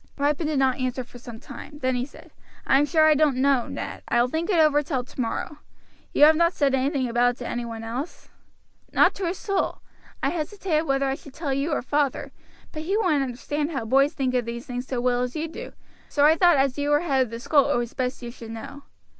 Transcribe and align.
Ripon 0.17 0.47
did 0.47 0.57
not 0.57 0.79
answer 0.79 1.03
for 1.03 1.19
some 1.19 1.39
time; 1.39 1.77
then 1.77 1.93
he 1.93 2.05
said: 2.07 2.31
"I 2.65 2.79
am 2.79 2.87
sure 2.87 3.05
I 3.05 3.13
don't 3.13 3.37
know, 3.37 3.67
Ned; 3.67 4.01
I 4.07 4.19
will 4.19 4.27
think 4.29 4.49
it 4.49 4.57
over 4.57 4.81
till 4.81 5.03
tomorrow. 5.03 5.59
You 6.11 6.23
have 6.23 6.35
not 6.35 6.53
said 6.53 6.73
anything 6.73 7.07
about 7.07 7.35
it 7.35 7.37
to 7.37 7.47
any 7.47 7.65
one 7.65 7.83
else?" 7.83 8.27
"Not 8.91 9.13
to 9.13 9.27
a 9.27 9.35
soul. 9.35 9.77
I 10.23 10.29
hesitated 10.29 10.87
whether 10.87 11.05
I 11.05 11.13
should 11.13 11.35
tell 11.35 11.53
you 11.53 11.71
or 11.71 11.83
father, 11.83 12.31
but 12.71 12.81
he 12.81 12.97
wouldn't 12.97 13.21
understand 13.21 13.73
how 13.73 13.85
boys 13.85 14.13
think 14.13 14.33
of 14.33 14.45
these 14.45 14.65
things 14.65 14.87
so 14.87 14.99
well 14.99 15.21
as 15.21 15.35
you 15.35 15.47
do; 15.47 15.71
so 16.09 16.25
I 16.25 16.35
thought 16.35 16.57
as 16.57 16.79
you 16.79 16.89
were 16.89 17.01
head 17.01 17.21
of 17.21 17.29
the 17.29 17.39
school 17.39 17.69
it 17.69 17.77
was 17.77 17.93
best 17.93 18.23
you 18.23 18.31
should 18.31 18.49
know." 18.49 18.81